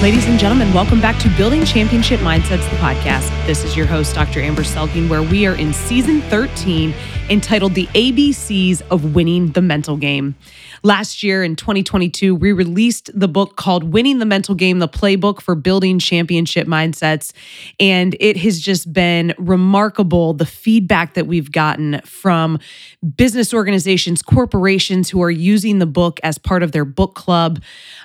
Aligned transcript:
Ladies 0.00 0.28
and 0.28 0.38
gentlemen, 0.38 0.72
welcome 0.72 1.00
back 1.00 1.20
to 1.22 1.28
Building 1.36 1.64
Championship 1.64 2.20
Mindsets, 2.20 2.70
the 2.70 2.76
podcast. 2.76 3.30
This 3.48 3.64
is 3.64 3.76
your 3.76 3.84
host, 3.84 4.14
Dr. 4.14 4.40
Amber 4.40 4.62
Selking, 4.62 5.08
where 5.08 5.24
we 5.24 5.44
are 5.44 5.56
in 5.56 5.72
season 5.72 6.20
13 6.22 6.94
entitled 7.30 7.74
The 7.74 7.86
ABCs 7.88 8.82
of 8.90 9.14
Winning 9.14 9.52
the 9.52 9.60
Mental 9.60 9.96
Game. 9.96 10.34
Last 10.82 11.22
year 11.22 11.42
in 11.42 11.56
2022, 11.56 12.34
we 12.34 12.52
released 12.52 13.10
the 13.12 13.28
book 13.28 13.56
called 13.56 13.92
Winning 13.92 14.18
the 14.18 14.24
Mental 14.24 14.54
Game, 14.54 14.78
the 14.78 14.88
playbook 14.88 15.40
for 15.40 15.54
building 15.54 15.98
championship 15.98 16.66
mindsets. 16.66 17.32
And 17.78 18.16
it 18.20 18.36
has 18.38 18.60
just 18.60 18.92
been 18.92 19.34
remarkable 19.38 20.32
the 20.34 20.46
feedback 20.46 21.14
that 21.14 21.26
we've 21.26 21.50
gotten 21.50 22.00
from 22.04 22.58
business 23.16 23.52
organizations, 23.52 24.22
corporations 24.22 25.10
who 25.10 25.22
are 25.22 25.30
using 25.30 25.80
the 25.80 25.86
book 25.86 26.20
as 26.22 26.38
part 26.38 26.62
of 26.62 26.72
their 26.72 26.84
book 26.84 27.14
club, 27.14 27.60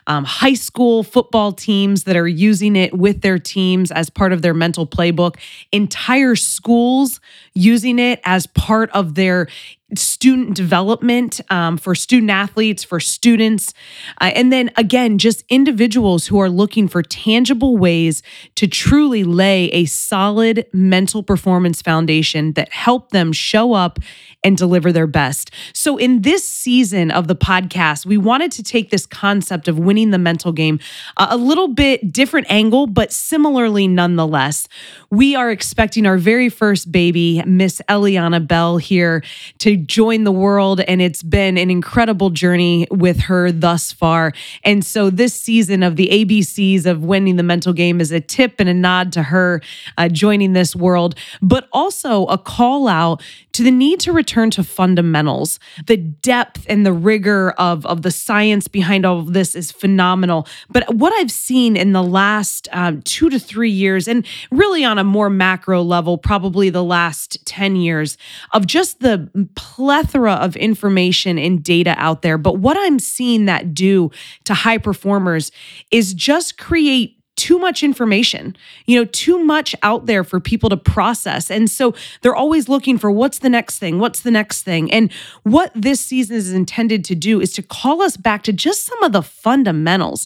um, 0.08 0.25
high 0.25 0.53
school 0.53 1.03
football 1.03 1.53
teams 1.53 2.03
that 2.03 2.17
are 2.17 2.27
using 2.27 2.75
it 2.75 2.97
with 2.97 3.21
their 3.21 3.39
teams 3.39 3.91
as 3.91 4.09
part 4.09 4.33
of 4.33 4.41
their 4.41 4.53
mental 4.53 4.85
playbook, 4.85 5.35
entire 5.71 6.35
schools 6.35 7.19
using 7.53 7.99
it 7.99 8.19
as 8.25 8.47
part 8.47 8.89
of 8.91 9.12
their 9.16 9.48
student 9.97 10.55
development 10.55 11.41
um, 11.49 11.77
for 11.77 11.95
student 11.95 12.31
athletes, 12.31 12.83
for 12.83 12.99
students. 12.99 13.73
Uh, 14.21 14.31
and 14.35 14.52
then 14.52 14.71
again, 14.77 15.17
just 15.17 15.43
individuals 15.49 16.27
who 16.27 16.39
are 16.39 16.49
looking 16.49 16.88
for 16.88 17.02
tangible 17.02 17.77
ways 17.77 18.23
to 18.55 18.67
truly 18.67 19.23
lay 19.23 19.66
a 19.66 19.85
solid 19.85 20.66
mental 20.73 21.23
performance 21.23 21.81
foundation 21.81 22.53
that 22.53 22.71
help 22.71 23.11
them 23.11 23.31
show 23.31 23.73
up 23.73 23.99
and 24.43 24.57
deliver 24.57 24.91
their 24.91 25.07
best. 25.07 25.52
So, 25.73 25.97
in 25.97 26.21
this 26.21 26.47
season 26.47 27.11
of 27.11 27.27
the 27.27 27.35
podcast, 27.35 28.05
we 28.05 28.17
wanted 28.17 28.52
to 28.53 28.63
take 28.63 28.89
this 28.89 29.05
concept 29.05 29.67
of 29.67 29.80
winning 29.80 30.11
the 30.11 30.17
mental 30.17 30.52
game 30.52 30.80
uh, 31.17 31.27
a 31.30 31.38
little 31.38 31.69
bit 31.69 32.11
different 32.11 32.47
angle, 32.49 32.88
but 32.88 33.11
similarly 33.11 33.88
nonetheless. 33.88 34.67
We 35.09 35.36
are 35.36 35.49
expecting 35.49 36.05
our 36.05 36.17
very 36.17 36.49
first 36.49 36.91
baby, 36.91 37.41
Miss 37.45 37.81
Eliana 37.89 38.45
Bell, 38.45 38.77
here 38.77 39.23
to 39.59 39.77
join 39.86 40.23
the 40.23 40.31
world, 40.31 40.81
and 40.81 41.02
it's 41.02 41.23
been 41.23 41.58
an 41.58 41.70
incredible 41.70 42.30
journey 42.30 42.88
with 42.92 43.20
her 43.22 43.52
thus 43.52 43.92
far. 43.92 44.34
And 44.64 44.86
so, 44.86 45.09
this 45.09 45.34
season 45.34 45.84
of 45.84 45.95
the 45.95 46.09
ABCs 46.09 46.86
of 46.86 47.03
winning 47.03 47.36
the 47.36 47.44
mental 47.44 47.73
game 47.73 48.02
is 48.02 48.11
a 48.11 48.20
tip 48.20 48.56
and 48.59 48.70
a 48.70 48.73
nod 48.73 49.11
to 49.14 49.23
her 49.23 49.61
uh, 49.98 50.09
joining 50.09 50.54
this 50.54 50.76
world, 50.76 51.16
but 51.42 51.67
also 51.72 52.26
a 52.26 52.38
call 52.38 52.88
out 52.88 53.22
to 53.53 53.63
the 53.63 53.71
need 53.71 53.99
to 54.01 54.11
return 54.11 54.49
to 54.51 54.63
fundamentals. 54.63 55.59
The 55.85 55.97
depth 55.97 56.65
and 56.67 56.85
the 56.85 56.93
rigor 56.93 57.51
of, 57.51 57.85
of 57.85 58.01
the 58.01 58.11
science 58.11 58.67
behind 58.67 59.05
all 59.05 59.19
of 59.19 59.33
this 59.33 59.55
is 59.55 59.71
phenomenal. 59.71 60.47
But 60.69 60.95
what 60.95 61.13
I've 61.13 61.31
seen 61.31 61.77
in 61.77 61.93
the 61.93 62.03
last 62.03 62.67
um, 62.71 63.01
two 63.03 63.29
to 63.29 63.39
three 63.39 63.69
years, 63.69 64.07
and 64.07 64.25
really 64.51 64.83
on 64.83 64.97
a 64.97 65.03
more 65.03 65.29
macro 65.29 65.81
level, 65.81 66.17
probably 66.17 66.69
the 66.69 66.83
last 66.83 67.45
10 67.45 67.75
years, 67.75 68.17
of 68.51 68.65
just 68.65 68.99
the 68.99 69.29
plethora 69.55 70.33
of 70.33 70.55
information 70.55 71.37
and 71.37 71.63
data 71.63 71.95
out 71.97 72.23
there. 72.23 72.37
But 72.37 72.57
what 72.57 72.77
I'm 72.79 72.99
seeing 72.99 73.45
that 73.45 73.73
do 73.73 74.11
to 74.45 74.53
high 74.53 74.79
performers 74.79 75.51
is 75.91 76.13
just 76.13 76.57
create 76.57 77.22
too 77.44 77.59
much 77.59 77.83
information, 77.83 78.55
you 78.86 78.97
know, 78.97 79.03
too 79.03 79.38
much 79.38 79.75
out 79.83 80.05
there 80.05 80.23
for 80.23 80.39
people 80.39 80.69
to 80.69 80.77
process. 80.77 81.52
And 81.52 81.69
so 81.69 81.94
they're 82.22 82.33
always 82.33 82.69
looking 82.69 82.97
for 82.97 83.11
what's 83.11 83.39
the 83.39 83.49
next 83.49 83.80
thing? 83.80 83.99
What's 83.99 84.22
the 84.22 84.31
next 84.31 84.61
thing? 84.61 84.89
And 84.94 85.11
what 85.44 85.69
this 85.75 85.99
season 85.99 86.38
is 86.38 86.53
intended 86.53 87.03
to 87.03 87.16
do 87.16 87.41
is 87.41 87.52
to 87.53 87.61
call 87.61 88.02
us 88.02 88.16
back 88.16 88.44
to 88.44 88.53
just 88.53 88.86
some 88.86 89.03
of 89.03 89.11
the 89.11 89.21
fundamentals 89.21 90.25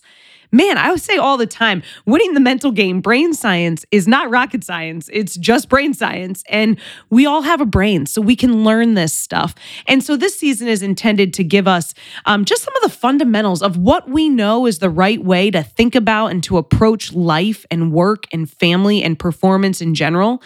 man, 0.51 0.77
I 0.77 0.91
would 0.91 1.01
say 1.01 1.17
all 1.17 1.37
the 1.37 1.47
time, 1.47 1.83
winning 2.05 2.33
the 2.33 2.39
mental 2.39 2.71
game, 2.71 3.01
brain 3.01 3.33
science 3.33 3.85
is 3.91 4.07
not 4.07 4.29
rocket 4.29 4.63
science. 4.63 5.09
It's 5.11 5.35
just 5.35 5.69
brain 5.69 5.93
science. 5.93 6.43
And 6.49 6.79
we 7.09 7.25
all 7.25 7.41
have 7.41 7.61
a 7.61 7.65
brain, 7.65 8.05
so 8.05 8.21
we 8.21 8.35
can 8.35 8.63
learn 8.63 8.93
this 8.93 9.13
stuff. 9.13 9.55
And 9.87 10.03
so 10.03 10.15
this 10.15 10.37
season 10.39 10.67
is 10.67 10.81
intended 10.81 11.33
to 11.35 11.43
give 11.43 11.67
us 11.67 11.93
um, 12.25 12.45
just 12.45 12.63
some 12.63 12.75
of 12.75 12.83
the 12.83 12.89
fundamentals 12.89 13.61
of 13.61 13.77
what 13.77 14.09
we 14.09 14.29
know 14.29 14.65
is 14.65 14.79
the 14.79 14.89
right 14.89 15.23
way 15.23 15.51
to 15.51 15.63
think 15.63 15.95
about 15.95 16.27
and 16.27 16.43
to 16.43 16.57
approach 16.57 17.13
life 17.13 17.65
and 17.71 17.91
work 17.91 18.25
and 18.31 18.49
family 18.49 19.03
and 19.03 19.17
performance 19.17 19.81
in 19.81 19.95
general 19.95 20.41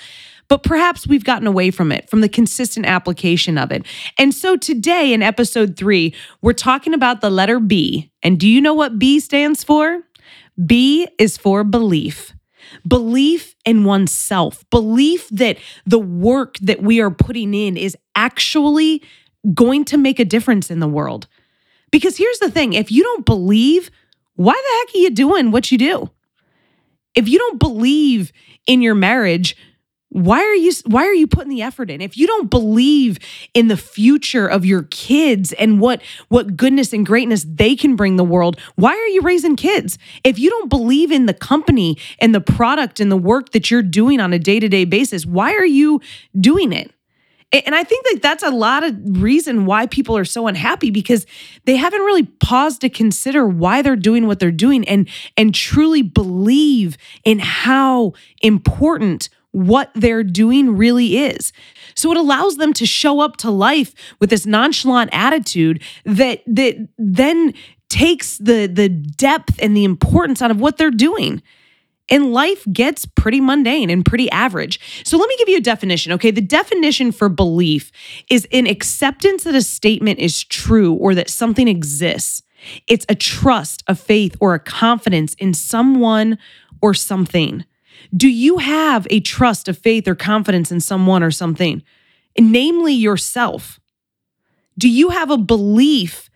but 0.52 0.64
perhaps 0.64 1.08
we've 1.08 1.24
gotten 1.24 1.48
away 1.48 1.72
from 1.72 1.94
it, 1.94 2.10
from 2.10 2.20
the 2.20 2.28
consistent 2.28 2.86
application 2.86 3.58
of 3.58 3.72
it. 3.72 3.86
And 4.18 4.34
so 4.34 4.58
today 4.58 5.14
in 5.14 5.24
episode 5.24 5.78
three, 5.78 6.14
we're 6.42 6.52
talking 6.52 6.94
about 6.94 7.22
the 7.22 7.30
letter 7.30 7.58
B. 7.58 8.12
And 8.22 8.38
do 8.38 8.50
you 8.50 8.60
know 8.60 8.74
what 8.74 9.00
B 9.00 9.22
stands 9.22 9.64
for? 9.64 10.02
B 10.66 11.08
is 11.18 11.38
for 11.38 11.64
belief. 11.64 12.34
Belief 12.86 13.56
in 13.64 13.86
oneself, 13.86 14.70
belief 14.70 15.30
that 15.30 15.58
the 15.86 16.00
work 16.00 16.58
that 16.58 16.84
we 16.84 17.00
are 17.00 17.12
putting 17.12 17.54
in 17.54 17.78
is 17.78 17.96
actually 18.18 19.02
going 19.54 19.86
to 19.86 19.98
make 19.98 20.20
a 20.20 20.26
difference 20.26 20.70
in 20.70 20.82
the 20.82 20.88
world. 20.90 21.30
Because 21.92 22.18
here's 22.18 22.40
the 22.40 22.52
thing 22.52 22.74
if 22.74 22.92
you 22.92 23.04
don't 23.04 23.26
believe, 23.26 23.90
why 24.36 24.52
the 24.52 24.92
heck 24.92 24.96
are 24.96 25.04
you 25.04 25.12
doing 25.12 25.52
what 25.52 25.72
you 25.72 25.78
do? 25.78 26.10
If 27.16 27.30
you 27.30 27.38
don't 27.40 27.58
believe 27.58 28.34
in 28.68 28.82
your 28.82 28.96
marriage, 28.96 29.56
why 30.12 30.42
are 30.42 30.56
you 30.56 30.74
why 30.88 31.06
are 31.06 31.14
you 31.14 31.26
putting 31.26 31.50
the 31.50 31.62
effort 31.62 31.90
in? 31.90 32.02
If 32.02 32.18
you 32.18 32.28
don't 32.28 32.50
believe 32.50 33.18
in 33.54 33.70
the 33.70 33.78
future 33.78 34.46
of 34.46 34.66
your 34.66 34.84
kids 34.84 35.54
and 35.54 35.80
what 35.80 36.02
what 36.28 36.58
goodness 36.58 36.92
and 36.92 37.06
greatness 37.06 37.46
they 37.48 37.78
can 37.78 37.96
bring 37.96 38.18
the 38.18 38.24
world 38.26 38.60
why 38.76 38.92
are 38.92 39.08
you 39.08 39.22
raising 39.22 39.56
kids? 39.56 39.98
If 40.26 40.38
you 40.38 40.50
don't 40.50 40.70
believe 40.70 41.12
in 41.12 41.28
the 41.28 41.34
company 41.34 41.98
and 42.20 42.36
the 42.36 42.42
product 42.42 43.00
and 43.00 43.10
the 43.10 43.18
work 43.18 43.52
that 43.52 43.72
you're 43.72 43.82
doing 43.82 44.20
on 44.20 44.34
a 44.34 44.40
day-to-day 44.40 44.84
basis 44.84 45.26
why 45.26 45.54
are 45.54 45.66
you 45.66 46.02
doing 46.38 46.74
it? 46.74 46.92
And 47.54 47.74
I 47.76 47.84
think 47.84 48.06
that 48.12 48.22
that's 48.22 48.44
a 48.44 48.50
lot 48.50 48.84
of 48.84 48.96
reason 49.04 49.66
why 49.66 49.86
people 49.86 50.18
are 50.18 50.26
so 50.26 50.48
unhappy 50.48 50.90
because 50.90 51.26
they 51.66 51.78
haven't 51.78 52.02
really 52.02 52.24
paused 52.24 52.82
to 52.82 52.90
consider 52.90 53.48
why 53.48 53.82
they're 53.82 53.96
doing 53.96 54.28
what 54.28 54.40
they're 54.40 54.52
doing 54.52 54.86
and 54.88 55.10
and 55.38 55.56
truly 55.56 56.02
believe 56.02 56.98
in 57.24 57.40
how 57.40 58.14
important 58.42 59.30
what 59.52 59.92
they're 59.94 60.24
doing 60.24 60.78
really 60.78 61.18
is. 61.18 61.52
So 61.96 62.12
it 62.12 62.18
allows 62.18 62.58
them 62.58 62.74
to 62.74 62.86
show 62.86 63.20
up 63.20 63.38
to 63.38 63.52
life 63.52 63.94
with 64.20 64.30
this 64.30 64.46
nonchalant 64.46 65.10
attitude 65.14 65.82
that 66.06 66.42
that 66.48 66.88
then 66.98 67.54
takes 67.90 68.38
the 68.38 68.68
the 68.68 68.90
depth 68.90 69.60
and 69.62 69.76
the 69.76 69.84
importance 69.84 70.42
out 70.42 70.52
of 70.52 70.60
what 70.60 70.78
they're 70.78 70.92
doing. 70.92 71.42
And 72.10 72.34
life 72.34 72.66
gets 72.74 73.06
pretty 73.06 73.40
mundane 73.40 73.90
and 73.90 74.04
pretty 74.04 74.30
average. 74.32 75.04
So 75.06 75.18
let 75.18 75.30
me 75.30 75.38
give 75.38 75.48
you 75.48 75.58
a 75.58 75.62
definition. 75.62 76.12
Okay. 76.14 76.32
The 76.32 76.42
definition 76.42 77.14
for 77.14 77.30
belief 77.30 77.92
is 78.30 78.46
an 78.52 78.68
acceptance 78.68 79.46
that 79.46 79.56
a 79.56 79.62
statement 79.62 80.20
is 80.20 80.44
true 80.44 80.94
or 80.94 81.16
that 81.16 81.30
something 81.30 81.70
exists. 81.70 82.44
It's 82.88 83.06
a 83.08 83.16
trust, 83.16 83.84
a 83.88 83.96
faith, 83.96 84.36
or 84.40 84.54
a 84.54 84.60
confidence 84.60 85.36
in 85.36 85.54
someone 85.54 86.38
or 86.82 86.94
something. 86.94 87.66
Do 88.16 88.30
you 88.30 88.58
have 88.58 89.08
a 89.10 89.20
trust, 89.20 89.68
of 89.68 89.78
faith, 89.78 90.08
or 90.08 90.16
confidence 90.16 90.72
in 90.72 90.80
someone 90.80 91.24
or 91.24 91.32
something, 91.32 91.84
namely 92.40 92.94
yourself? 92.94 93.80
Do 94.78 94.90
you 94.90 95.10
have 95.10 95.30
a 95.30 95.38
belief 95.38 96.30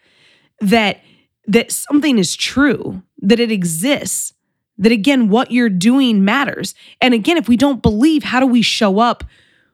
that 0.61 1.01
that 1.47 1.71
something 1.71 2.17
is 2.17 2.35
true, 2.35 3.03
that 3.19 3.39
it 3.39 3.51
exists, 3.51 4.33
that 4.77 4.91
again 4.91 5.29
what 5.29 5.51
you're 5.51 5.69
doing 5.69 6.25
matters? 6.25 6.75
And 7.01 7.13
again, 7.13 7.37
if 7.37 7.47
we 7.47 7.57
don't 7.57 7.81
believe, 7.81 8.23
how 8.23 8.39
do 8.39 8.47
we 8.47 8.61
show 8.61 8.99
up 8.99 9.23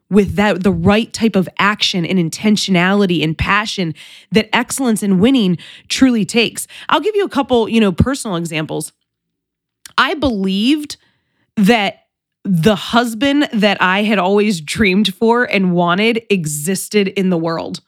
with 0.09 0.35
that 0.35 0.63
the 0.63 0.72
right 0.72 1.12
type 1.13 1.35
of 1.38 1.47
action 1.58 2.06
and 2.06 2.19
intentionality 2.19 3.23
and 3.23 3.38
passion 3.38 3.96
that 4.31 4.50
excellence 4.53 5.02
in 5.02 5.20
winning 5.20 5.58
truly 5.87 6.26
takes? 6.26 6.67
I'll 6.90 6.99
give 6.99 7.16
you 7.16 7.26
a 7.26 7.29
couple, 7.29 7.70
you 7.70 7.79
know, 7.79 7.91
personal 7.91 8.35
examples. 8.35 8.91
I 9.97 10.14
believed 10.14 10.97
that 11.57 12.07
the 12.43 12.75
husband 12.75 13.47
that 13.53 13.81
I 13.81 14.03
had 14.03 14.17
always 14.17 14.61
dreamed 14.61 15.13
for 15.13 15.43
and 15.43 15.73
wanted 15.73 16.23
existed 16.29 17.07
in 17.09 17.29
the 17.29 17.37
world. 17.37 17.81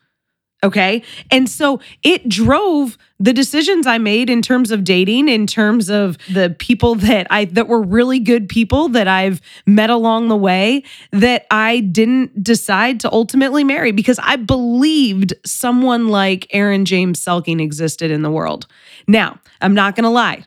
Okay. 0.63 1.03
And 1.29 1.49
so 1.49 1.81
it 2.03 2.29
drove 2.29 2.97
the 3.19 3.33
decisions 3.33 3.85
I 3.85 3.97
made 3.97 4.29
in 4.29 4.41
terms 4.41 4.71
of 4.71 4.85
dating, 4.85 5.27
in 5.27 5.45
terms 5.45 5.89
of 5.89 6.17
the 6.31 6.55
people 6.57 6.95
that 6.95 7.27
I 7.29 7.45
that 7.45 7.67
were 7.67 7.81
really 7.81 8.19
good 8.19 8.47
people 8.47 8.87
that 8.89 9.07
I've 9.07 9.41
met 9.65 9.89
along 9.89 10.29
the 10.29 10.37
way 10.37 10.83
that 11.11 11.45
I 11.51 11.81
didn't 11.81 12.41
decide 12.41 13.01
to 13.01 13.11
ultimately 13.11 13.65
marry 13.65 13.91
because 13.91 14.19
I 14.23 14.37
believed 14.37 15.33
someone 15.45 16.07
like 16.07 16.47
Aaron 16.51 16.85
James 16.85 17.23
Selking 17.23 17.59
existed 17.61 18.09
in 18.09 18.21
the 18.21 18.31
world. 18.31 18.65
Now, 19.05 19.39
I'm 19.59 19.73
not 19.73 19.97
going 19.97 20.05
to 20.05 20.09
lie. 20.09 20.45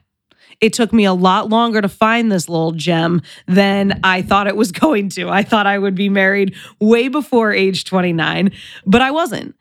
It 0.60 0.72
took 0.72 0.92
me 0.92 1.04
a 1.04 1.12
lot 1.12 1.48
longer 1.48 1.80
to 1.80 1.88
find 1.88 2.30
this 2.30 2.48
little 2.48 2.72
gem 2.72 3.22
than 3.46 4.00
I 4.02 4.22
thought 4.22 4.46
it 4.46 4.56
was 4.56 4.72
going 4.86 5.08
to. 5.10 5.28
I 5.28 5.42
thought 5.42 5.66
I 5.66 5.78
would 5.78 5.94
be 5.94 6.08
married 6.08 6.54
way 6.80 7.08
before 7.08 7.52
age 7.52 7.84
29, 7.84 8.50
but 8.86 9.02
I 9.02 9.10
wasn't. 9.10 9.54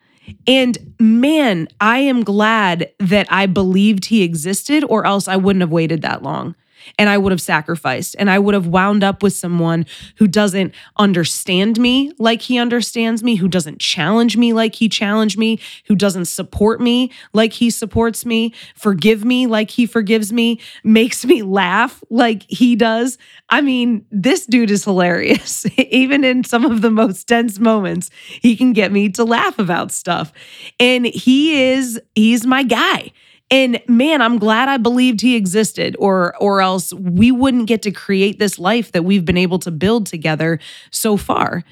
And 0.46 0.94
man, 0.98 1.68
I 1.80 1.98
am 1.98 2.24
glad 2.24 2.90
that 2.98 3.26
I 3.30 3.46
believed 3.46 4.06
he 4.06 4.22
existed, 4.22 4.84
or 4.88 5.06
else 5.06 5.28
I 5.28 5.36
wouldn't 5.36 5.60
have 5.60 5.70
waited 5.70 6.02
that 6.02 6.22
long. 6.22 6.54
And 6.98 7.08
I 7.08 7.18
would 7.18 7.32
have 7.32 7.40
sacrificed 7.40 8.16
and 8.18 8.30
I 8.30 8.38
would 8.38 8.54
have 8.54 8.66
wound 8.66 9.04
up 9.04 9.22
with 9.22 9.32
someone 9.32 9.86
who 10.16 10.26
doesn't 10.26 10.74
understand 10.96 11.78
me 11.78 12.12
like 12.18 12.42
he 12.42 12.58
understands 12.58 13.22
me, 13.22 13.36
who 13.36 13.48
doesn't 13.48 13.80
challenge 13.80 14.36
me 14.36 14.52
like 14.52 14.74
he 14.74 14.88
challenged 14.88 15.38
me, 15.38 15.58
who 15.86 15.94
doesn't 15.94 16.26
support 16.26 16.80
me 16.80 17.10
like 17.32 17.52
he 17.52 17.70
supports 17.70 18.24
me, 18.24 18.54
forgive 18.74 19.24
me 19.24 19.46
like 19.46 19.70
he 19.70 19.86
forgives 19.86 20.32
me, 20.32 20.60
makes 20.84 21.24
me 21.24 21.42
laugh 21.42 22.02
like 22.10 22.44
he 22.48 22.76
does. 22.76 23.18
I 23.48 23.60
mean, 23.60 24.04
this 24.10 24.46
dude 24.46 24.70
is 24.70 24.84
hilarious. 24.84 25.66
Even 25.76 26.24
in 26.24 26.44
some 26.44 26.64
of 26.64 26.82
the 26.82 26.90
most 26.90 27.26
tense 27.28 27.58
moments, 27.58 28.10
he 28.40 28.56
can 28.56 28.72
get 28.72 28.92
me 28.92 29.08
to 29.10 29.24
laugh 29.24 29.58
about 29.58 29.92
stuff. 29.92 30.32
And 30.80 31.06
he 31.06 31.70
is, 31.70 32.00
he's 32.14 32.46
my 32.46 32.62
guy. 32.62 33.12
And 33.50 33.80
man, 33.86 34.22
I'm 34.22 34.38
glad 34.38 34.68
I 34.68 34.76
believed 34.76 35.20
he 35.20 35.36
existed 35.36 35.94
or 35.98 36.36
or 36.38 36.60
else 36.60 36.92
we 36.92 37.30
wouldn't 37.30 37.68
get 37.68 37.82
to 37.82 37.92
create 37.92 38.38
this 38.38 38.58
life 38.58 38.92
that 38.92 39.04
we've 39.04 39.24
been 39.24 39.36
able 39.36 39.60
to 39.60 39.70
build 39.70 40.06
together 40.06 40.58
so 40.90 41.16
far. 41.16 41.62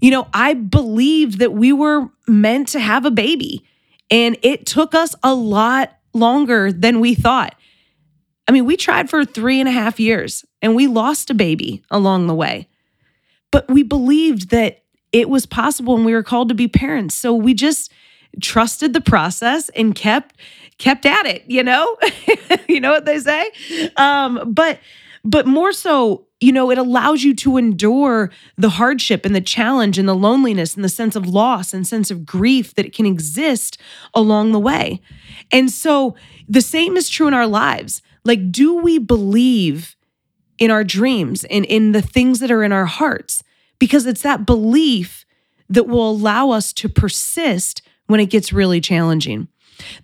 You 0.00 0.10
know, 0.10 0.28
I 0.34 0.54
believed 0.54 1.38
that 1.38 1.54
we 1.54 1.72
were 1.72 2.08
meant 2.28 2.68
to 2.68 2.80
have 2.80 3.04
a 3.04 3.10
baby. 3.10 3.64
And 4.10 4.36
it 4.42 4.66
took 4.66 4.94
us 4.94 5.14
a 5.22 5.34
lot 5.34 5.96
longer 6.12 6.70
than 6.70 7.00
we 7.00 7.14
thought. 7.14 7.54
I 8.46 8.52
mean, 8.52 8.64
we 8.64 8.76
tried 8.76 9.10
for 9.10 9.24
three 9.24 9.58
and 9.58 9.68
a 9.68 9.72
half 9.72 9.98
years 9.98 10.44
and 10.62 10.76
we 10.76 10.86
lost 10.86 11.30
a 11.30 11.34
baby 11.34 11.82
along 11.90 12.26
the 12.26 12.34
way. 12.34 12.68
But 13.50 13.68
we 13.68 13.82
believed 13.82 14.50
that 14.50 14.84
it 15.12 15.28
was 15.28 15.46
possible 15.46 15.96
and 15.96 16.04
we 16.04 16.12
were 16.12 16.22
called 16.22 16.48
to 16.50 16.54
be 16.54 16.68
parents. 16.68 17.14
So 17.14 17.34
we 17.34 17.54
just 17.54 17.92
trusted 18.40 18.92
the 18.92 19.00
process 19.00 19.68
and 19.70 19.94
kept 19.94 20.36
kept 20.78 21.06
at 21.06 21.26
it, 21.26 21.44
you 21.46 21.62
know? 21.62 21.96
you 22.68 22.80
know 22.80 22.92
what 22.92 23.04
they 23.04 23.18
say? 23.18 23.50
Um, 23.96 24.52
but 24.52 24.80
but 25.24 25.44
more 25.44 25.72
so, 25.72 26.26
you 26.40 26.52
know, 26.52 26.70
it 26.70 26.78
allows 26.78 27.24
you 27.24 27.34
to 27.34 27.56
endure 27.56 28.30
the 28.56 28.68
hardship 28.70 29.26
and 29.26 29.34
the 29.34 29.40
challenge 29.40 29.98
and 29.98 30.08
the 30.08 30.14
loneliness 30.14 30.76
and 30.76 30.84
the 30.84 30.88
sense 30.88 31.16
of 31.16 31.26
loss 31.26 31.74
and 31.74 31.84
sense 31.84 32.12
of 32.12 32.24
grief 32.24 32.74
that 32.76 32.92
can 32.92 33.06
exist 33.06 33.76
along 34.14 34.52
the 34.52 34.60
way. 34.60 35.00
And 35.50 35.68
so 35.68 36.14
the 36.48 36.60
same 36.60 36.96
is 36.96 37.08
true 37.08 37.26
in 37.26 37.34
our 37.34 37.46
lives. 37.46 38.02
Like, 38.24 38.52
do 38.52 38.74
we 38.76 38.98
believe 38.98 39.96
in 40.58 40.70
our 40.70 40.84
dreams 40.84 41.42
and 41.44 41.64
in 41.64 41.90
the 41.90 42.02
things 42.02 42.38
that 42.38 42.52
are 42.52 42.62
in 42.62 42.70
our 42.70 42.86
hearts? 42.86 43.42
Because 43.80 44.06
it's 44.06 44.22
that 44.22 44.46
belief 44.46 45.26
that 45.68 45.88
will 45.88 46.08
allow 46.08 46.50
us 46.50 46.72
to 46.74 46.88
persist 46.88 47.82
when 48.06 48.20
it 48.20 48.30
gets 48.30 48.52
really 48.52 48.80
challenging. 48.80 49.48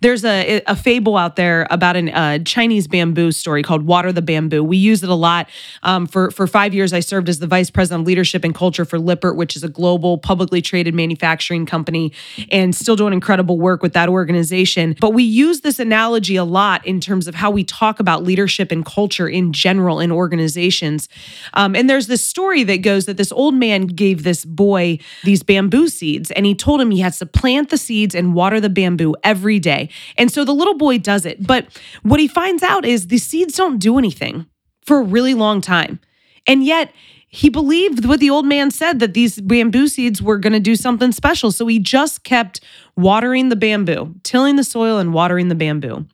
There's 0.01 0.25
a, 0.25 0.63
a 0.67 0.77
fable 0.77 1.17
out 1.17 1.37
there 1.37 1.67
about 1.71 1.97
a 1.97 2.11
uh, 2.11 2.39
Chinese 2.41 2.87
bamboo 2.87 3.33
story 3.33 3.63
called 3.63 3.87
Water 3.87 4.13
the 4.13 4.23
Bamboo. 4.23 4.63
We 4.65 4.77
use 4.77 5.03
it 5.03 5.09
a 5.09 5.15
lot. 5.15 5.49
Um, 5.83 6.07
for, 6.07 6.31
for 6.31 6.47
five 6.47 6.75
years, 6.75 6.93
I 6.93 7.01
served 7.01 7.29
as 7.29 7.39
the 7.39 7.47
vice 7.47 7.71
president 7.71 8.03
of 8.03 8.07
leadership 8.07 8.45
and 8.45 8.55
culture 8.55 8.85
for 8.85 8.99
Lippert, 8.99 9.37
which 9.37 9.57
is 9.57 9.65
a 9.65 9.69
global 9.69 10.19
publicly 10.19 10.63
traded 10.63 10.95
manufacturing 10.95 11.67
company, 11.67 12.13
and 12.51 12.75
still 12.75 12.97
doing 12.97 13.13
incredible 13.13 13.59
work 13.59 13.83
with 13.83 13.93
that 13.93 14.09
organization. 14.09 14.97
But 15.01 15.11
we 15.11 15.23
use 15.23 15.61
this 15.61 15.79
analogy 15.79 16.37
a 16.37 16.45
lot 16.45 16.87
in 16.87 17.01
terms 17.01 17.27
of 17.27 17.35
how 17.35 17.51
we 17.51 17.65
talk 17.65 18.01
about 18.01 18.23
leadership 18.23 18.73
and 18.73 18.85
culture 18.85 19.29
in 19.29 19.53
general 19.53 20.01
in 20.01 20.13
organizations. 20.13 21.09
Um, 21.55 21.75
and 21.75 21.89
there's 21.89 22.07
this 22.07 22.25
story 22.25 22.63
that 22.65 22.79
goes 22.79 23.07
that 23.07 23.17
this 23.17 23.33
old 23.33 23.55
man 23.55 23.87
gave 23.87 24.23
this 24.23 24.45
boy 24.45 24.99
these 25.25 25.43
bamboo 25.43 25.89
seeds, 25.89 26.31
and 26.31 26.47
he 26.47 26.55
told 26.55 26.81
him 26.81 26.91
he 26.91 27.01
has 27.01 27.19
to 27.19 27.27
plant 27.27 27.71
the 27.71 27.79
seeds 27.79 28.15
and 28.15 28.35
water 28.35 28.61
the 28.61 28.71
bamboo 28.71 29.15
every 29.23 29.59
day. 29.63 29.89
And 30.19 30.31
so 30.31 30.45
the 30.45 30.55
little 30.55 30.77
boy 30.77 30.99
does 30.99 31.25
it. 31.25 31.47
But 31.47 31.67
what 32.03 32.21
he 32.21 32.29
finds 32.29 32.63
out 32.63 32.85
is 32.85 33.07
the 33.07 33.19
seeds 33.19 33.57
don't 33.57 33.79
do 33.79 33.97
anything 33.97 34.47
for 34.85 34.99
a 34.99 35.05
really 35.05 35.33
long 35.33 35.61
time. 35.63 36.01
And 36.47 36.65
yet, 36.65 36.93
he 37.35 37.49
believed 37.49 38.05
what 38.05 38.21
the 38.21 38.29
old 38.29 38.45
man 38.45 38.71
said 38.71 38.99
that 38.99 39.15
these 39.15 39.41
bamboo 39.41 39.89
seeds 39.89 40.21
were 40.21 40.37
going 40.37 40.53
to 40.53 40.61
do 40.61 40.77
something 40.77 41.13
special. 41.13 41.51
So 41.51 41.67
he 41.67 41.79
just 41.79 42.25
kept 42.25 42.61
watering 42.95 43.49
the 43.49 43.57
bamboo, 43.57 44.15
tilling 44.23 44.57
the 44.57 44.65
soil 44.65 44.99
and 44.99 45.15
watering 45.15 45.49
the 45.49 45.55
bamboo. 45.55 46.05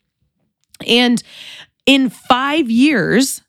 And 0.86 1.20
in 1.86 2.08
five 2.08 2.70
years, 2.70 3.42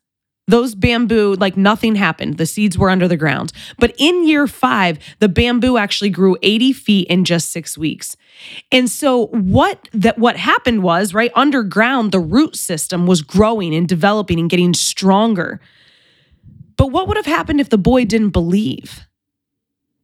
those 0.50 0.74
bamboo, 0.74 1.34
like 1.34 1.56
nothing 1.56 1.94
happened. 1.94 2.36
The 2.36 2.46
seeds 2.46 2.76
were 2.76 2.90
under 2.90 3.08
the 3.08 3.16
ground. 3.16 3.52
But 3.78 3.94
in 3.98 4.26
year 4.26 4.46
five, 4.46 4.98
the 5.18 5.28
bamboo 5.28 5.76
actually 5.76 6.10
grew 6.10 6.36
80 6.42 6.72
feet 6.72 7.08
in 7.08 7.24
just 7.24 7.50
six 7.50 7.76
weeks. 7.78 8.16
And 8.72 8.88
so 8.88 9.26
what 9.28 9.88
that 9.92 10.18
what 10.18 10.36
happened 10.36 10.82
was, 10.82 11.14
right, 11.14 11.32
underground, 11.34 12.12
the 12.12 12.20
root 12.20 12.56
system 12.56 13.06
was 13.06 13.22
growing 13.22 13.74
and 13.74 13.88
developing 13.88 14.38
and 14.38 14.50
getting 14.50 14.74
stronger. 14.74 15.60
But 16.76 16.88
what 16.88 17.08
would 17.08 17.16
have 17.16 17.26
happened 17.26 17.60
if 17.60 17.68
the 17.68 17.78
boy 17.78 18.04
didn't 18.04 18.30
believe? 18.30 19.06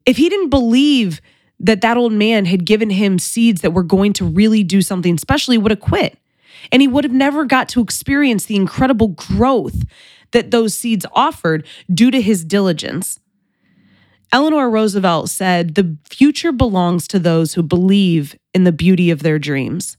If 0.05 0.19
he 0.19 0.29
didn't 0.29 0.51
believe 0.51 1.21
that 1.59 1.81
that 1.81 1.97
old 1.97 2.13
man 2.13 2.45
had 2.45 2.67
given 2.67 2.91
him 2.91 3.19
seeds 3.19 3.63
that 3.63 3.73
were 3.73 3.83
going 3.83 4.13
to 4.15 4.25
really 4.25 4.63
do 4.63 4.83
something 4.83 5.17
special, 5.19 5.53
he 5.53 5.59
would 5.59 5.73
have 5.73 5.81
quit. 5.81 6.19
And 6.71 6.83
he 6.83 6.89
would 6.89 7.05
have 7.05 7.13
never 7.13 7.45
got 7.45 7.69
to 7.71 7.81
experience 7.81 8.47
the 8.47 8.57
incredible 8.57 9.09
growth 9.09 9.85
that 10.33 10.51
those 10.51 10.77
seeds 10.77 11.07
offered 11.13 11.67
due 11.93 12.11
to 12.11 12.21
his 12.21 12.45
diligence. 12.45 13.21
Eleanor 14.33 14.69
Roosevelt 14.69 15.31
said, 15.31 15.75
The 15.75 15.97
future 16.09 16.53
belongs 16.53 17.07
to 17.09 17.19
those 17.19 17.55
who 17.55 17.63
believe 17.63 18.37
in 18.53 18.65
the 18.65 18.73
beauty 18.73 19.11
of 19.11 19.23
their 19.23 19.39
dreams. 19.39 19.97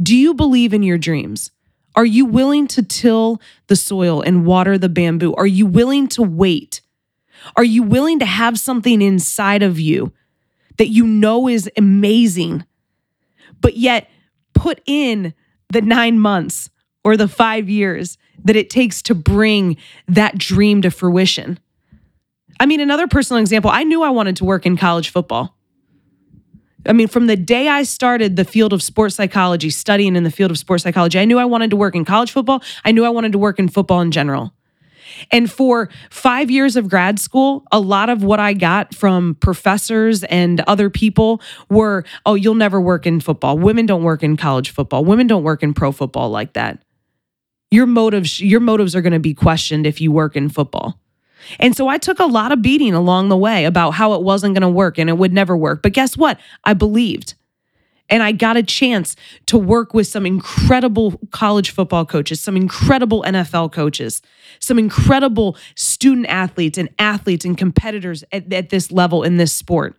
Do 0.00 0.16
you 0.16 0.34
believe 0.34 0.72
in 0.72 0.82
your 0.82 0.98
dreams? 0.98 1.50
Are 1.96 2.04
you 2.04 2.24
willing 2.24 2.68
to 2.68 2.82
till 2.82 3.40
the 3.66 3.74
soil 3.74 4.20
and 4.20 4.46
water 4.46 4.78
the 4.78 4.88
bamboo? 4.88 5.34
Are 5.34 5.46
you 5.46 5.66
willing 5.66 6.06
to 6.08 6.22
wait? 6.22 6.80
Are 7.56 7.64
you 7.64 7.82
willing 7.82 8.18
to 8.20 8.26
have 8.26 8.58
something 8.58 9.02
inside 9.02 9.62
of 9.62 9.80
you 9.80 10.12
that 10.76 10.88
you 10.88 11.06
know 11.06 11.48
is 11.48 11.70
amazing, 11.76 12.64
but 13.60 13.76
yet 13.76 14.08
put 14.54 14.80
in 14.86 15.34
the 15.72 15.82
nine 15.82 16.18
months 16.18 16.70
or 17.04 17.16
the 17.16 17.28
five 17.28 17.68
years 17.68 18.18
that 18.44 18.56
it 18.56 18.70
takes 18.70 19.02
to 19.02 19.14
bring 19.14 19.76
that 20.06 20.38
dream 20.38 20.82
to 20.82 20.90
fruition? 20.90 21.58
I 22.60 22.66
mean, 22.66 22.80
another 22.80 23.06
personal 23.06 23.40
example, 23.40 23.70
I 23.70 23.84
knew 23.84 24.02
I 24.02 24.10
wanted 24.10 24.36
to 24.36 24.44
work 24.44 24.66
in 24.66 24.76
college 24.76 25.10
football. 25.10 25.54
I 26.86 26.92
mean, 26.92 27.08
from 27.08 27.26
the 27.26 27.36
day 27.36 27.68
I 27.68 27.82
started 27.82 28.36
the 28.36 28.44
field 28.44 28.72
of 28.72 28.82
sports 28.82 29.16
psychology, 29.16 29.70
studying 29.70 30.16
in 30.16 30.24
the 30.24 30.30
field 30.30 30.50
of 30.50 30.58
sports 30.58 30.84
psychology, 30.84 31.18
I 31.18 31.24
knew 31.24 31.38
I 31.38 31.44
wanted 31.44 31.70
to 31.70 31.76
work 31.76 31.94
in 31.94 32.04
college 32.04 32.32
football. 32.32 32.62
I 32.84 32.92
knew 32.92 33.04
I 33.04 33.10
wanted 33.10 33.32
to 33.32 33.38
work 33.38 33.58
in 33.58 33.68
football 33.68 34.00
in 34.00 34.10
general. 34.10 34.52
And 35.30 35.50
for 35.50 35.88
five 36.10 36.50
years 36.50 36.76
of 36.76 36.88
grad 36.88 37.18
school, 37.18 37.64
a 37.72 37.80
lot 37.80 38.08
of 38.08 38.22
what 38.22 38.40
I 38.40 38.52
got 38.52 38.94
from 38.94 39.36
professors 39.36 40.22
and 40.24 40.60
other 40.62 40.90
people 40.90 41.40
were, 41.68 42.04
oh, 42.24 42.34
you'll 42.34 42.54
never 42.54 42.80
work 42.80 43.06
in 43.06 43.20
football. 43.20 43.58
Women 43.58 43.86
don't 43.86 44.02
work 44.02 44.22
in 44.22 44.36
college 44.36 44.70
football. 44.70 45.04
Women 45.04 45.26
don't 45.26 45.42
work 45.42 45.62
in 45.62 45.74
pro 45.74 45.92
football 45.92 46.30
like 46.30 46.52
that. 46.54 46.82
Your 47.70 47.86
motives, 47.86 48.40
your 48.40 48.60
motives 48.60 48.96
are 48.96 49.02
going 49.02 49.12
to 49.12 49.18
be 49.18 49.34
questioned 49.34 49.86
if 49.86 50.00
you 50.00 50.10
work 50.10 50.36
in 50.36 50.48
football. 50.48 50.98
And 51.58 51.76
so 51.76 51.88
I 51.88 51.98
took 51.98 52.18
a 52.18 52.26
lot 52.26 52.52
of 52.52 52.62
beating 52.62 52.94
along 52.94 53.28
the 53.28 53.36
way 53.36 53.64
about 53.64 53.92
how 53.92 54.14
it 54.14 54.22
wasn't 54.22 54.54
going 54.54 54.62
to 54.62 54.68
work 54.68 54.98
and 54.98 55.08
it 55.08 55.18
would 55.18 55.32
never 55.32 55.56
work. 55.56 55.82
But 55.82 55.92
guess 55.92 56.16
what? 56.16 56.38
I 56.64 56.74
believed. 56.74 57.34
And 58.10 58.22
I 58.22 58.32
got 58.32 58.56
a 58.56 58.62
chance 58.62 59.16
to 59.46 59.58
work 59.58 59.92
with 59.92 60.06
some 60.06 60.24
incredible 60.24 61.20
college 61.30 61.70
football 61.70 62.06
coaches, 62.06 62.40
some 62.40 62.56
incredible 62.56 63.22
NFL 63.24 63.72
coaches, 63.72 64.22
some 64.60 64.78
incredible 64.78 65.56
student 65.74 66.26
athletes 66.28 66.78
and 66.78 66.88
athletes 66.98 67.44
and 67.44 67.56
competitors 67.56 68.24
at, 68.32 68.50
at 68.52 68.70
this 68.70 68.90
level 68.90 69.22
in 69.22 69.36
this 69.36 69.52
sport 69.52 69.94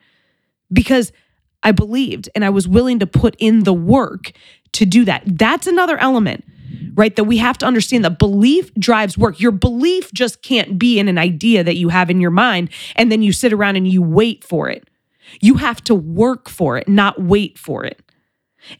because 0.73 1.11
I 1.61 1.71
believed 1.71 2.29
and 2.33 2.43
I 2.43 2.49
was 2.49 2.67
willing 2.67 2.99
to 2.99 3.07
put 3.07 3.35
in 3.37 3.63
the 3.63 3.73
work 3.73 4.31
to 4.73 4.85
do 4.85 5.05
that. 5.05 5.23
That's 5.25 5.67
another 5.67 5.97
element 5.97 6.45
right? 6.99 7.15
That 7.15 7.23
we 7.23 7.37
have 7.37 7.57
to 7.59 7.65
understand 7.65 8.03
that 8.03 8.19
belief 8.19 8.73
drives 8.75 9.17
work. 9.17 9.39
Your 9.39 9.53
belief 9.53 10.11
just 10.11 10.41
can't 10.41 10.77
be 10.77 10.99
in 10.99 11.07
an 11.07 11.17
idea 11.17 11.63
that 11.63 11.77
you 11.77 11.87
have 11.87 12.09
in 12.09 12.19
your 12.19 12.29
mind 12.29 12.69
and 12.97 13.09
then 13.09 13.21
you 13.21 13.31
sit 13.31 13.53
around 13.53 13.77
and 13.77 13.87
you 13.87 14.01
wait 14.01 14.43
for 14.43 14.69
it. 14.69 14.85
You 15.39 15.55
have 15.55 15.81
to 15.85 15.95
work 15.95 16.49
for 16.49 16.77
it, 16.77 16.89
not 16.89 17.21
wait 17.21 17.57
for 17.57 17.85
it. 17.85 18.01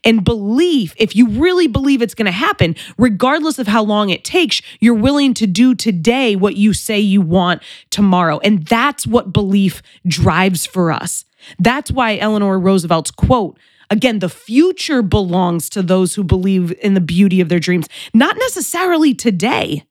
And 0.04 0.22
belief, 0.22 0.92
if 0.98 1.16
you 1.16 1.28
really 1.28 1.66
believe 1.66 2.02
it's 2.02 2.14
going 2.14 2.26
to 2.26 2.30
happen, 2.32 2.76
regardless 2.98 3.58
of 3.58 3.66
how 3.66 3.82
long 3.82 4.10
it 4.10 4.22
takes, 4.22 4.60
you're 4.80 4.92
willing 4.92 5.32
to 5.34 5.46
do 5.46 5.74
today 5.74 6.36
what 6.36 6.56
you 6.56 6.74
say 6.74 7.00
you 7.00 7.22
want 7.22 7.62
tomorrow. 7.88 8.38
And 8.40 8.66
that's 8.66 9.06
what 9.06 9.32
belief 9.32 9.80
drives 10.06 10.66
for 10.66 10.92
us. 10.92 11.24
That's 11.58 11.90
why 11.90 12.18
Eleanor 12.18 12.58
Roosevelt's 12.58 13.10
quote 13.10 13.58
Again, 13.90 14.20
the 14.20 14.28
future 14.28 15.02
belongs 15.02 15.68
to 15.70 15.82
those 15.82 16.14
who 16.14 16.22
believe 16.22 16.72
in 16.80 16.94
the 16.94 17.00
beauty 17.00 17.40
of 17.40 17.48
their 17.48 17.58
dreams, 17.58 17.88
not 18.14 18.36
necessarily 18.38 19.14
today. 19.14 19.84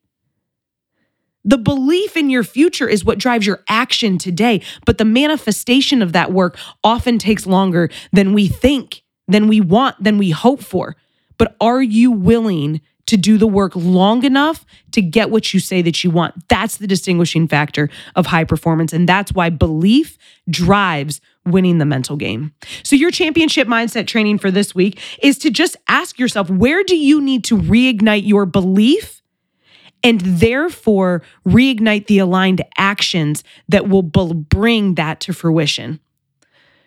The 1.44 1.58
belief 1.58 2.16
in 2.16 2.30
your 2.30 2.44
future 2.44 2.88
is 2.88 3.04
what 3.04 3.18
drives 3.18 3.46
your 3.46 3.62
action 3.68 4.18
today, 4.18 4.62
but 4.84 4.98
the 4.98 5.04
manifestation 5.04 6.02
of 6.02 6.12
that 6.12 6.32
work 6.32 6.58
often 6.82 7.18
takes 7.18 7.46
longer 7.46 7.90
than 8.12 8.32
we 8.32 8.48
think, 8.48 9.02
than 9.28 9.48
we 9.48 9.60
want, 9.60 10.02
than 10.02 10.18
we 10.18 10.30
hope 10.30 10.62
for. 10.62 10.96
But 11.38 11.56
are 11.60 11.82
you 11.82 12.10
willing 12.10 12.82
to 13.10 13.16
do 13.16 13.38
the 13.38 13.46
work 13.46 13.72
long 13.74 14.24
enough 14.24 14.64
to 14.92 15.02
get 15.02 15.30
what 15.30 15.52
you 15.52 15.58
say 15.58 15.82
that 15.82 16.04
you 16.04 16.10
want. 16.10 16.48
That's 16.48 16.76
the 16.76 16.86
distinguishing 16.86 17.48
factor 17.48 17.90
of 18.14 18.26
high 18.26 18.44
performance. 18.44 18.92
And 18.92 19.08
that's 19.08 19.32
why 19.32 19.50
belief 19.50 20.16
drives 20.48 21.20
winning 21.44 21.78
the 21.78 21.84
mental 21.84 22.16
game. 22.16 22.52
So, 22.84 22.94
your 22.94 23.10
championship 23.10 23.66
mindset 23.66 24.06
training 24.06 24.38
for 24.38 24.52
this 24.52 24.76
week 24.76 25.00
is 25.22 25.38
to 25.38 25.50
just 25.50 25.76
ask 25.88 26.20
yourself 26.20 26.48
where 26.50 26.84
do 26.84 26.96
you 26.96 27.20
need 27.20 27.42
to 27.44 27.58
reignite 27.58 28.26
your 28.26 28.46
belief 28.46 29.22
and 30.04 30.20
therefore 30.20 31.22
reignite 31.44 32.06
the 32.06 32.18
aligned 32.18 32.62
actions 32.78 33.42
that 33.68 33.88
will 33.88 34.02
bring 34.02 34.94
that 34.94 35.18
to 35.20 35.32
fruition? 35.32 35.98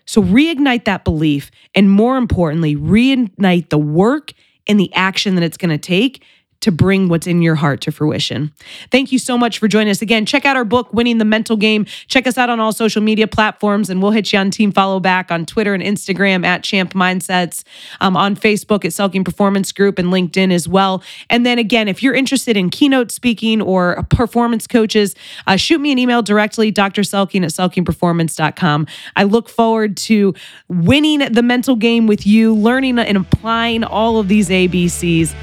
So, 0.06 0.24
reignite 0.24 0.86
that 0.86 1.04
belief 1.04 1.52
and 1.76 1.92
more 1.92 2.16
importantly, 2.16 2.78
reignite 2.78 3.70
the 3.70 3.78
work 3.78 4.32
and 4.68 4.80
the 4.80 4.94
action 4.94 5.36
that 5.36 5.44
it's 5.44 5.58
going 5.58 5.70
to 5.70 5.78
take 5.78 6.24
to 6.64 6.72
bring 6.72 7.10
what's 7.10 7.28
in 7.28 7.42
your 7.42 7.56
heart 7.56 7.82
to 7.82 7.92
fruition. 7.92 8.54
Thank 8.90 9.12
you 9.12 9.20
so 9.20 9.38
much 9.38 9.60
for 9.60 9.68
joining 9.68 9.92
us 9.92 10.02
again. 10.02 10.26
Check 10.26 10.46
out 10.46 10.56
our 10.56 10.64
book, 10.64 10.94
Winning 10.94 11.18
the 11.18 11.26
Mental 11.26 11.58
Game. 11.58 11.84
Check 12.08 12.26
us 12.26 12.38
out 12.38 12.50
on 12.50 12.62
all 12.62 12.72
social 12.72 13.02
media 13.02 13.28
platforms, 13.28 13.90
and 13.90 14.02
we'll 14.02 14.12
hit 14.12 14.32
you 14.32 14.40
on 14.40 14.50
Team 14.50 14.72
Follow 14.72 15.02
Back 15.02 15.30
on 15.30 15.46
Twitter 15.46 15.74
and 15.74 15.84
Instagram 15.84 16.46
at 16.46 16.64
Champ 16.64 16.94
Mindsets, 16.94 17.64
um, 18.00 18.16
on 18.16 18.36
Facebook 18.36 18.86
at 18.86 18.92
Selking 18.92 19.26
Performance 19.26 19.74
Group, 19.74 20.00
and 20.00 20.08
LinkedIn 20.08 20.54
as 20.54 20.68
well. 20.68 21.04
And 21.30 21.46
then 21.46 21.60
again, 21.60 21.90
if 21.90 22.02
you're 22.02 22.14
interested 22.14 22.56
in 22.56 22.70
keynote 22.70 23.12
speaking 23.12 23.62
or 23.62 24.02
performance 24.10 24.66
coaches, 24.66 25.16
uh, 25.46 25.58
shoot 25.58 25.80
me 25.80 25.92
an 25.92 26.00
email 26.00 26.22
directly, 26.22 26.72
Dr. 26.72 27.02
Selking 27.02 27.44
at 27.44 27.52
selkingperformance.com. 27.52 28.88
I 29.18 29.24
look 29.24 29.50
forward 29.50 29.98
to 29.98 30.34
winning 30.70 31.20
the 31.20 31.44
mental 31.44 31.76
game 31.76 32.08
with 32.08 32.26
you, 32.26 32.56
learning 32.56 33.00
and 33.00 33.18
applying 33.18 33.84
all 33.84 34.18
of 34.18 34.30
these 34.30 34.48
ABCs. 34.48 35.36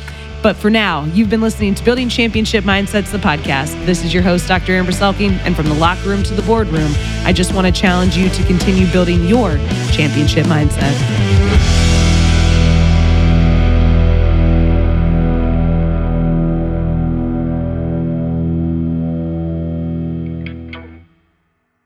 But 0.42 0.56
for 0.56 0.70
now, 0.70 1.04
you've 1.04 1.28
been 1.28 1.42
listening 1.42 1.75
to 1.75 1.85
Building 1.85 2.09
Championship 2.09 2.64
Mindsets, 2.64 3.12
the 3.12 3.18
podcast. 3.18 3.85
This 3.85 4.04
is 4.04 4.14
your 4.14 4.23
host, 4.23 4.49
Dr. 4.49 4.73
Amber 4.75 4.92
Selking, 4.92 5.32
and 5.44 5.54
from 5.54 5.66
the 5.66 5.75
locker 5.75 6.09
room 6.09 6.23
to 6.23 6.35
the 6.35 6.42
boardroom, 6.42 6.92
I 7.25 7.32
just 7.32 7.54
want 7.54 7.66
to 7.66 7.73
challenge 7.73 8.16
you 8.16 8.30
to 8.30 8.44
continue 8.44 8.90
building 8.90 9.26
your 9.26 9.59
championship 9.92 10.47
mindset. 10.47 11.69